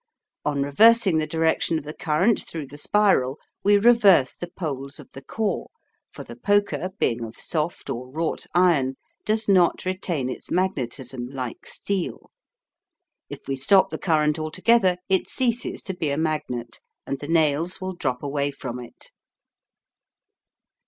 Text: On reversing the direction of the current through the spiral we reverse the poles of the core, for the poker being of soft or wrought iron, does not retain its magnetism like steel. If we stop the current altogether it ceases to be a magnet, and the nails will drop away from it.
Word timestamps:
On 0.45 0.63
reversing 0.63 1.19
the 1.19 1.27
direction 1.27 1.77
of 1.77 1.83
the 1.83 1.93
current 1.93 2.47
through 2.49 2.65
the 2.65 2.77
spiral 2.79 3.37
we 3.63 3.77
reverse 3.77 4.35
the 4.35 4.49
poles 4.49 4.99
of 4.99 5.11
the 5.11 5.21
core, 5.21 5.69
for 6.11 6.23
the 6.23 6.35
poker 6.35 6.89
being 6.97 7.23
of 7.23 7.35
soft 7.35 7.87
or 7.87 8.09
wrought 8.09 8.47
iron, 8.55 8.95
does 9.25 9.47
not 9.47 9.85
retain 9.85 10.27
its 10.27 10.49
magnetism 10.49 11.27
like 11.27 11.67
steel. 11.67 12.31
If 13.29 13.41
we 13.47 13.55
stop 13.55 13.91
the 13.91 13.99
current 13.99 14.39
altogether 14.39 14.97
it 15.07 15.29
ceases 15.29 15.83
to 15.83 15.93
be 15.95 16.09
a 16.09 16.17
magnet, 16.17 16.79
and 17.05 17.19
the 17.19 17.27
nails 17.27 17.79
will 17.79 17.93
drop 17.93 18.23
away 18.23 18.49
from 18.49 18.79
it. 18.79 19.11